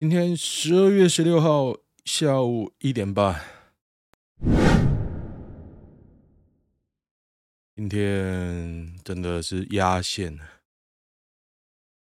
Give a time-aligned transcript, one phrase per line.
[0.00, 3.38] 今天十二月十六号下午一点半。
[7.76, 10.32] 今天真的是压线，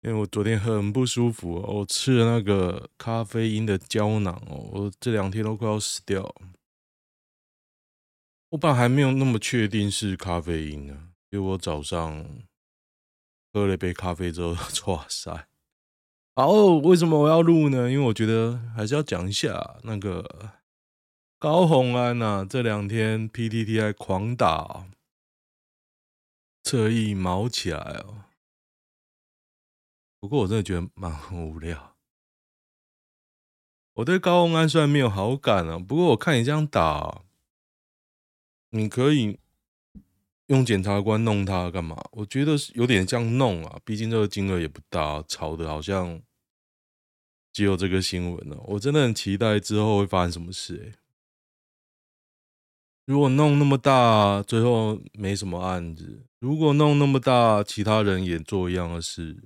[0.02, 6.34] 因为我昨天很不舒服，我吃了那个咖啡因的胶囊哦，我这两天都快要死掉。
[8.50, 12.44] 我本来还没有那么确定是咖啡因呢，因为我早上
[13.54, 14.55] 喝了一杯咖啡之后，
[14.91, 15.48] 哇塞！
[16.36, 17.91] 好，为什么我要录呢？
[17.91, 20.53] 因为我觉得还是要讲一下那个
[21.38, 24.88] 高虹安呐、这两天 PTT 还狂打
[26.63, 28.23] 侧翼毛起来哦。
[30.20, 31.95] 不过我真的觉得蛮无聊。
[33.94, 37.22] 我对高虹安虽然没有好感啊，不过我看你这样打，
[38.70, 39.38] 你可以
[40.53, 41.99] 用检察官弄他干嘛？
[42.12, 46.21] 我觉得有点像弄啊，毕竟这个金额也不大，吵得好像
[47.52, 48.58] 只有这个新闻了。
[48.67, 50.94] 我真的很期待之后会发生什么事欸。
[53.05, 59.44] 如果弄那么大，最后没什么案子；如果弄那么大，其他人也做一样的事，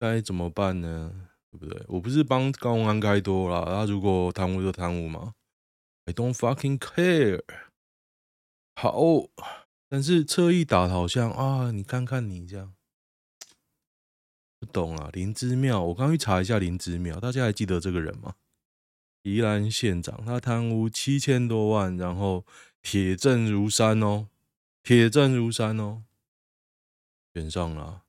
[0.00, 1.28] 该怎么办呢？
[1.50, 1.84] 对不对？
[1.86, 5.34] 我不是帮高安开脱啦，他如果贪污就贪污嘛
[6.06, 7.42] ，I don't fucking care。
[8.74, 9.28] 好。
[9.88, 12.74] 但是侧翼打的好像啊，你看看你这样，
[14.58, 15.10] 不懂啊。
[15.12, 18.36] 林之妙，我刚去查一下林之妙，大家还记得这个人吗？
[19.22, 22.44] 宜兰县长，他贪污七千多万，然后
[22.82, 24.28] 铁证如山哦，
[24.82, 26.02] 铁证如山哦，
[27.32, 28.04] 选上了。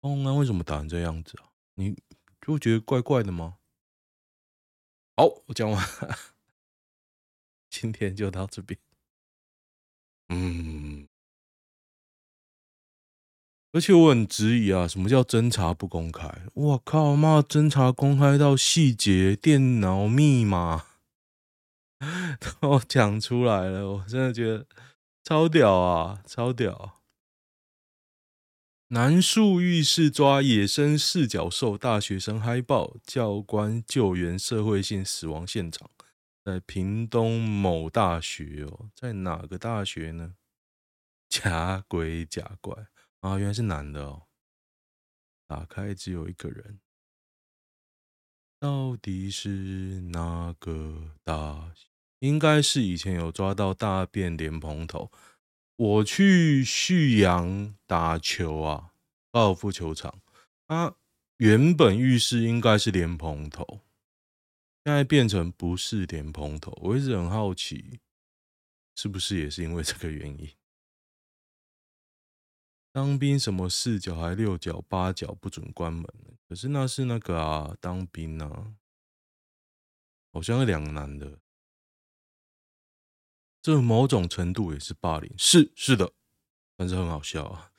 [0.00, 1.50] 高虹安为什么打成这样子啊？
[1.74, 1.96] 你
[2.40, 3.58] 就觉得怪怪的吗？
[5.16, 5.86] 好，我讲完，
[7.68, 8.78] 今天就到这边。
[10.34, 11.06] 嗯，
[13.72, 16.46] 而且我很质疑啊，什么叫侦查不公开？
[16.54, 20.86] 我靠妈，侦查公开到细节、电脑密码
[22.60, 24.66] 都讲出来了，我真的觉得
[25.22, 27.00] 超屌啊，超屌！
[28.88, 35.90] 南树浴室抓野生四脚兽，大学生嗨爆，教官救援社会性死亡现场。
[36.44, 40.34] 在屏东某大学哦，在哪个大学呢？
[41.30, 42.88] 假鬼假怪
[43.20, 44.26] 啊，原来是男的哦。
[45.46, 46.80] 打开只有一个人，
[48.58, 51.88] 到底是哪个大学？
[52.18, 55.10] 应该是以前有抓到大便莲蓬头。
[55.76, 58.92] 我去旭阳打球啊，
[59.30, 60.20] 高尔夫球场，
[60.66, 60.96] 啊，
[61.38, 63.80] 原本浴室应该是莲蓬头。
[64.84, 68.00] 现在变成不是莲蓬头，我一直很好奇，
[68.96, 70.50] 是不是也是因为这个原因？
[72.90, 76.04] 当兵什么四角还六角八角不准关门，
[76.48, 78.74] 可是那是那个啊，当兵啊，
[80.32, 81.38] 好像是两个男的，
[83.62, 86.12] 这某种程度也是霸凌，是是的，
[86.76, 87.72] 但是很好笑啊，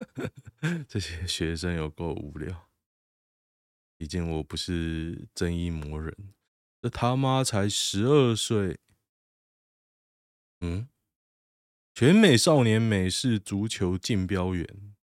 [0.86, 2.69] 这些学生有够无聊。
[4.00, 6.32] 毕竟我不是正义魔人，
[6.80, 8.80] 这他妈才十二岁。
[10.62, 10.88] 嗯，
[11.92, 14.94] 全美少年美式足球竞标员，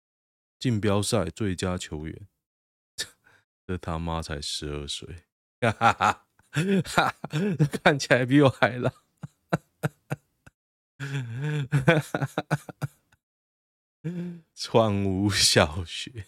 [0.59, 2.27] 竞标赛最佳球员，
[3.67, 5.25] 这他妈才十二岁，
[5.61, 6.27] 哈哈
[6.83, 7.17] 哈，
[7.84, 9.61] 看起来比我还老，哈
[11.71, 12.67] 哈哈，
[14.55, 16.25] 创武小学。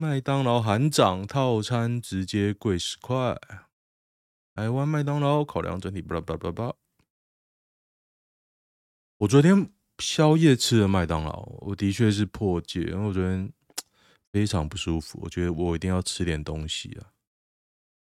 [0.00, 3.36] 麦当劳喊涨套餐直接贵十块。
[4.54, 6.74] 台湾麦当劳考量整体，巴拉巴拉巴拉。
[9.16, 13.52] 我昨天宵夜吃了麦当劳，我的确是破戒，因为我昨天
[14.30, 17.10] 非常不舒服，我觉得我一定要吃点东西啊，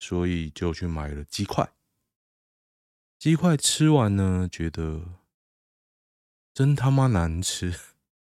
[0.01, 1.73] 所以就去买了鸡块。
[3.21, 5.21] 鸡块吃完呢，觉得
[6.53, 7.73] 真他妈难吃，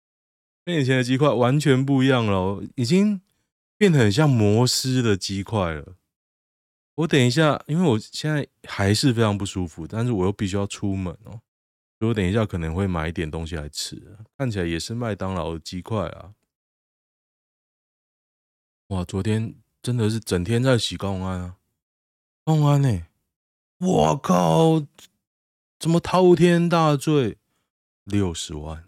[0.66, 3.22] 跟以前的鸡块完全不一样了，已经。
[3.78, 5.96] 变得很像摩斯的鸡块了。
[6.96, 11.42] 我等一下，因为我现在还是非常不舒服，但是我又必须要出门哦，
[12.00, 14.18] 所以我等一下可能会买一点东西来吃。
[14.38, 16.34] 看起来也是麦当劳的鸡块啊！
[18.88, 21.58] 哇，昨天真的是整天在洗公安啊，
[22.46, 23.08] 公安呢？
[23.80, 24.86] 我靠，
[25.78, 27.38] 怎么滔天大罪？
[28.06, 28.88] 六十万。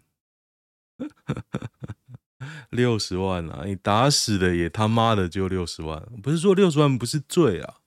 [2.70, 3.64] 六十万啊！
[3.66, 7.80] 你打死的也他妈的就六十万，不是说六十万不是罪啊，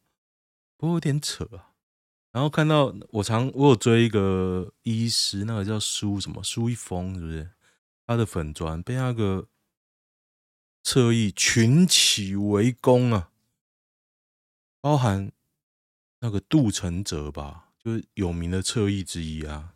[0.77, 1.71] 不过有点扯啊。
[2.33, 7.51] 然后看到我常我有追一个医师，那个叫苏什么苏一峰，是不是？
[8.07, 9.47] 他的粉专被那个
[10.83, 13.31] 侧翼群起围攻啊，
[14.81, 15.31] 包含
[16.21, 19.75] 那个杜承哲吧，就是有名的侧翼之一啊。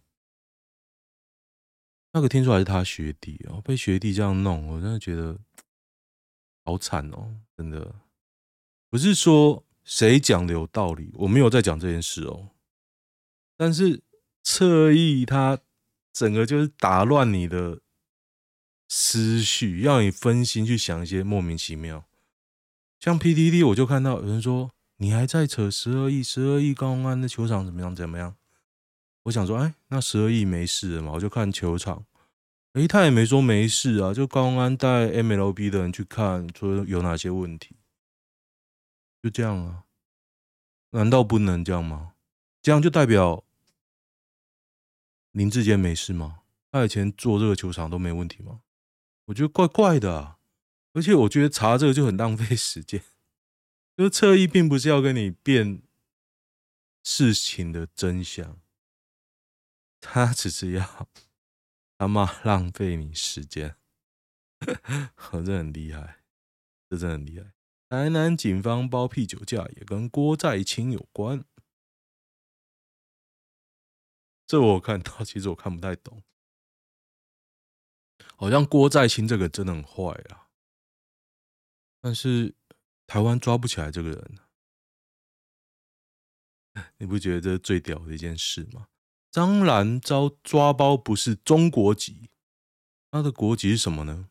[2.14, 5.36] 那个听说还是他学弟哦，被学弟这样弄，我真的觉得
[6.64, 7.92] 好惨哦，真的
[8.88, 12.50] 不是说谁讲的有道理，我没有在讲这件事哦，
[13.56, 14.00] 但是
[14.44, 15.58] 侧翼他
[16.12, 17.80] 整个就是打乱你的
[18.88, 22.04] 思绪，要你分心去想一些莫名其妙。
[23.00, 28.36] 像 PDD，我就看到有人说，你还在扯十二亿，十二亿高安的球场怎么样怎么样？
[29.24, 31.12] 我想说，哎，那十二亿没事了嘛？
[31.12, 32.06] 我就看球场，
[32.72, 34.14] 哎，他也没说没事啊。
[34.14, 37.76] 就高安带 MLB 的人去看，说有哪些问题，
[39.22, 39.84] 就这样啊？
[40.90, 42.12] 难道不能这样吗？
[42.62, 43.44] 这样就代表
[45.32, 46.40] 林志坚没事吗？
[46.70, 48.60] 他以前做这个球场都没问题吗？
[49.26, 50.38] 我觉得怪怪的啊，
[50.92, 53.02] 而且我觉得查这个就很浪费时间。
[53.96, 55.80] 就是侧翼并不是要跟你辩
[57.02, 58.58] 事情的真相。
[60.06, 61.08] 他只是要
[61.96, 63.76] 他妈浪费你时间，
[64.60, 66.22] 这很厉害，
[66.90, 67.52] 这真的很厉害。
[67.88, 71.44] 台南警方包庇酒驾也跟郭在清有关，
[74.46, 76.22] 这我看到，其实我看不太懂，
[78.36, 80.50] 好像郭在清这个真的很坏啊，
[82.00, 82.54] 但是
[83.06, 84.38] 台湾抓不起来这个人，
[86.98, 88.88] 你不觉得这是最屌的一件事吗？
[89.34, 92.30] 张兰遭抓包不是中国籍，
[93.10, 94.30] 他的国籍是什么呢？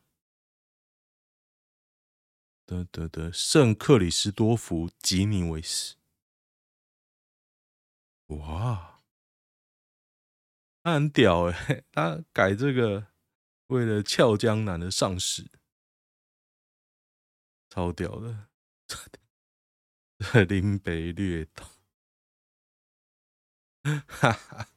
[2.64, 5.96] 得得得，圣克里斯多福吉尼维斯。
[8.28, 9.02] 哇，
[10.82, 13.08] 他很屌哎，他改这个
[13.66, 15.50] 为了俏江南的上市，
[17.68, 18.48] 超屌的，
[20.48, 21.68] 林北掠岛，
[24.08, 24.70] 哈哈。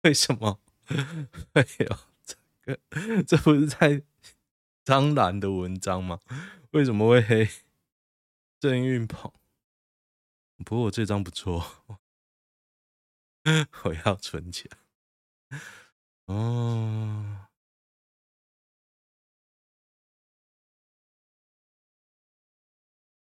[0.04, 0.58] 为什么
[1.52, 2.80] 会有这个？
[3.24, 4.02] 这不是在
[4.82, 6.18] 张兰的文章吗？
[6.70, 7.48] 为什么会黑
[8.58, 9.30] 郑运鹏？
[10.64, 11.84] 不过我这张不错，
[13.84, 14.70] 我要存钱。
[16.26, 17.48] 哦，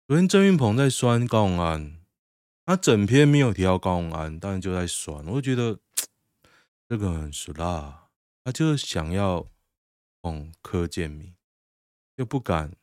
[0.05, 2.01] 昨天郑运鹏在酸高虹安，
[2.65, 5.79] 他整篇没有提到高虹安，但是就在酸，我觉得。
[6.89, 8.09] 这个很俗辣，
[8.45, 9.51] 他就是想要
[10.21, 11.35] 哄柯建铭，
[12.15, 12.77] 又不敢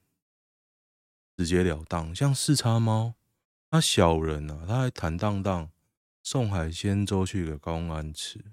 [1.37, 3.15] 直截了当，像四叉猫，
[3.71, 5.73] 他小人啊，他还坦荡荡
[6.23, 8.53] 送海鲜粥去给公安吃。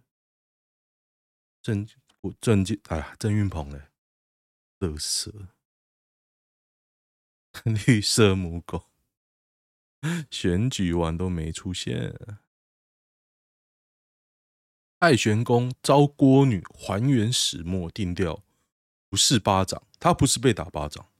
[1.61, 1.85] 郑
[2.39, 3.89] 郑建，哎呀，郑运鹏嘞，
[4.79, 5.49] 乐色，
[7.65, 8.89] 绿色母狗，
[10.31, 12.15] 选举完都没出现。
[15.01, 18.43] 爱玄宫招郭女还原始末，定调
[19.09, 21.11] 不是巴掌，他不是被打巴掌，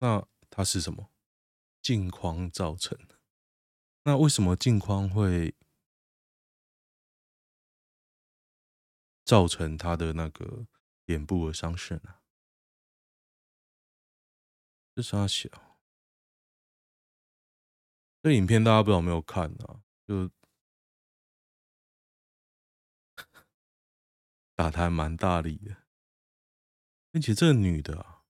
[0.00, 1.08] 那他是什么？
[1.80, 3.20] 镜框造成的。
[4.02, 5.54] 那为什么镜框会
[9.24, 10.66] 造成他的那个
[11.04, 12.16] 脸部的伤势呢？
[14.96, 15.48] 这啥小？
[18.20, 19.84] 这影片大家不知道有没有看啊？
[20.04, 20.28] 就。
[24.58, 25.84] 打的还蛮大力的，
[27.12, 28.24] 并且这个女的啊，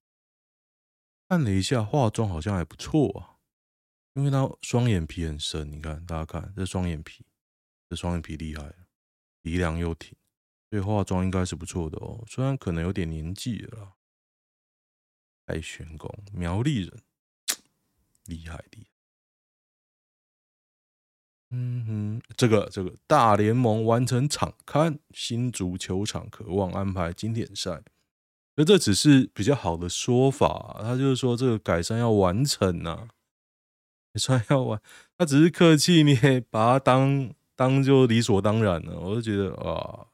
[1.27, 3.41] 看了一下化妆好像还不错啊，
[4.13, 7.25] 因为她双眼皮很深，你看大家看这双眼皮，
[7.89, 8.75] 这双眼皮厉害，
[9.41, 10.15] 鼻梁又挺，
[10.69, 13.95] 所以化妆应该是不错的哦，虽然可能有点年纪了。
[15.45, 17.03] 爱玄宫苗栗人，
[18.25, 18.98] 厉 害厉害。
[21.51, 27.81] 嗯哼，这个这个大联盟完成场刊，新足球场渴望安排经典赛，
[28.55, 33.07] 那这只是比较好的说法，他就是说这个改善要完成呐、啊，
[34.13, 34.79] 改善要完，
[35.17, 40.05] 他只是客气，你也把它当当就理所当然了，我就觉得啊，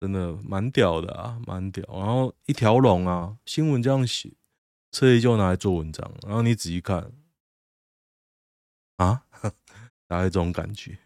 [0.00, 4.32] 真的蛮屌的啊，蛮屌，然后一条龙啊，新闻这样写，
[4.90, 7.12] 侧翼就拿来做文章，然后你仔细看，
[10.10, 10.98] 大概这种感觉。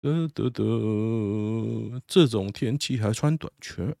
[0.00, 3.94] 得得得，这种天气还穿短裙。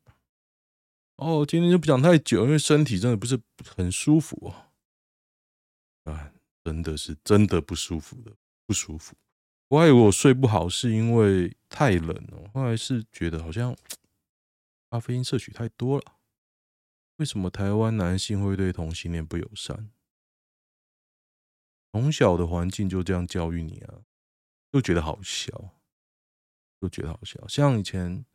[1.14, 6.12] 哦，今天就不讲太久，因为身体真的不是很舒服哦。
[6.12, 6.32] 啊，
[6.64, 8.32] 真的是真的不舒服的，
[8.66, 9.14] 不舒服。
[9.68, 13.76] 我还以为我睡不好是因为太冷哦，后来是觉得好像
[14.90, 16.16] 咖啡因摄取太多了。
[17.18, 19.90] 为什么台湾男性会对同性恋不友善？
[21.96, 24.04] 从小的环境就这样教育你啊，
[24.70, 25.50] 就觉得好笑，
[26.78, 27.48] 就觉得好笑。
[27.48, 28.26] 像以前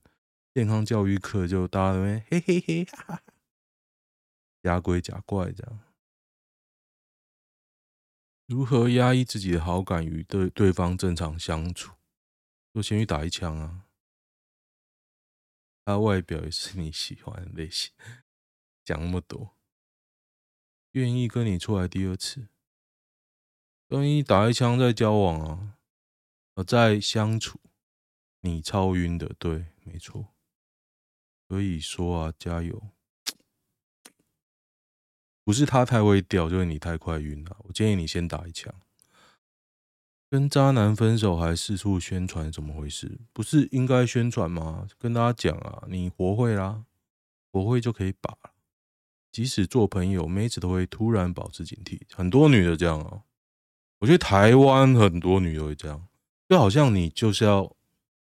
[0.51, 3.24] 健康教育课，就大家都会嘿嘿嘿，哈哈，
[4.63, 5.80] 假鬼假怪这样。
[8.48, 11.94] 如何压抑自己的好感与对对方正常相处？
[12.74, 13.86] 就先去打一枪啊！
[15.86, 17.94] 他外表也是你喜欢的类型。
[18.84, 19.56] 讲那么多，
[20.94, 22.48] 愿意跟你出来第二次，
[23.92, 25.76] 跟你打一枪再交往啊，
[26.54, 27.60] 呃，再相处，
[28.40, 30.28] 你超晕的，对，没错，
[31.50, 32.82] 所以说啊，加油，
[35.44, 37.58] 不是他太会钓，就是你太快晕了。
[37.66, 38.74] 我建议你先打一枪。
[40.30, 43.20] 跟渣男分手还四处宣传，怎么回事？
[43.34, 44.88] 不是应该宣传吗？
[44.98, 46.86] 跟大家讲啊，你活会啦，
[47.52, 48.38] 活会就可以把。
[49.34, 52.00] 即使做朋友，妹子都会突然保持警惕。
[52.16, 53.24] 很多女的这样哦，
[54.01, 56.08] 我觉得台湾很多女的会这样，
[56.50, 57.75] 就好像你就是要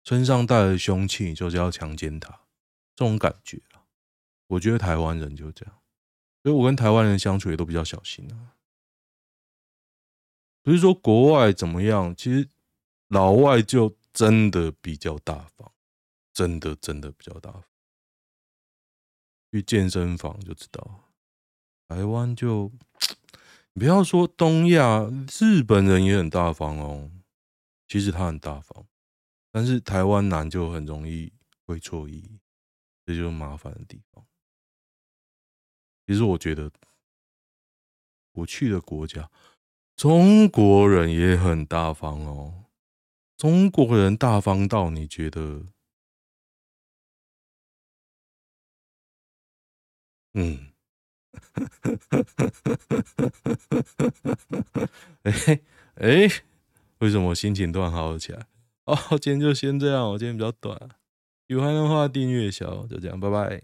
[0.04, 2.30] 身上带着凶器，你就是要强奸她
[2.94, 3.60] 这种感觉。
[4.49, 5.75] 我觉得台湾人就这样，
[6.42, 8.56] 所以我跟台湾人相处也都比较小心啊。
[10.62, 12.49] 不是说国外怎么样，其实
[13.08, 15.72] 老外就真的比较大方，
[16.34, 17.64] 真的真的比较大方。
[19.50, 21.10] 去健身房就知道，
[21.88, 22.70] 台湾就
[23.80, 25.10] 不要说东亚，
[25.40, 27.10] 日本人也很大方哦。
[27.88, 28.87] 其实他很大方，
[29.50, 31.32] 但是台湾男就很容易
[31.64, 32.38] 会错意，
[33.06, 34.22] 这就是麻烦的地方。
[36.06, 36.70] 其实我觉得
[38.32, 39.30] 我去的国家，
[39.96, 42.66] 中国人也很大方哦。
[43.38, 45.68] 中国人大方到你觉得？
[50.34, 50.70] 嗯，
[55.22, 55.60] 哎
[55.96, 56.28] 哎，
[56.99, 58.46] 为什么心情突然好起来？
[58.87, 60.76] 哦，今天就先这样，我今天比较短，
[61.49, 63.62] 喜欢的话订阅小，就这样，拜拜。